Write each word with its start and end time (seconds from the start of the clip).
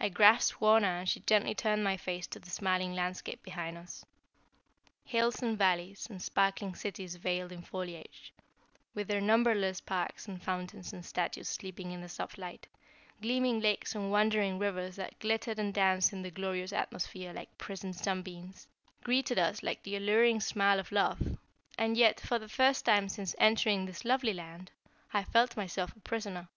I 0.00 0.08
grasped 0.08 0.58
Wauna 0.58 0.88
and 0.98 1.08
she 1.08 1.20
gently 1.20 1.54
turned 1.54 1.84
my 1.84 1.96
face 1.96 2.26
to 2.26 2.40
the 2.40 2.50
smiling 2.50 2.94
landscape 2.94 3.44
behind 3.44 3.78
us. 3.78 4.04
Hills 5.04 5.40
and 5.40 5.56
valleys, 5.56 6.08
and 6.10 6.20
sparkling 6.20 6.74
cities 6.74 7.14
veiled 7.14 7.52
in 7.52 7.62
foliage, 7.62 8.34
with 8.92 9.06
their 9.06 9.20
numberless 9.20 9.80
parks 9.80 10.26
and 10.26 10.42
fountains 10.42 10.92
and 10.92 11.06
statues 11.06 11.48
sleeping 11.48 11.92
in 11.92 12.00
the 12.00 12.08
soft 12.08 12.38
light, 12.38 12.66
gleaming 13.20 13.60
lakes 13.60 13.94
and 13.94 14.10
wandering 14.10 14.58
rivers 14.58 14.96
that 14.96 15.16
glittered 15.20 15.60
and 15.60 15.72
danced 15.74 16.12
in 16.12 16.22
the 16.22 16.30
glorious 16.32 16.72
atmosphere 16.72 17.32
like 17.32 17.56
prisoned 17.56 17.94
sunbeams, 17.94 18.66
greeted 19.04 19.38
us 19.38 19.62
like 19.62 19.84
the 19.84 19.94
alluring 19.94 20.40
smile 20.40 20.80
of 20.80 20.90
love, 20.90 21.38
and 21.78 21.96
yet, 21.96 22.18
for 22.18 22.40
the 22.40 22.48
first 22.48 22.84
time 22.84 23.08
since 23.08 23.36
entering 23.38 23.86
this 23.86 24.04
lovely 24.04 24.32
land, 24.32 24.72
I 25.14 25.22
felt 25.22 25.56
myself 25.56 25.94
a 25.94 26.00
prisoner. 26.00 26.48